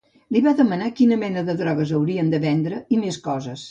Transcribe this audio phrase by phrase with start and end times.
[0.35, 3.59] Li va demanar quina mena de droga haurien de vendre, i més coses.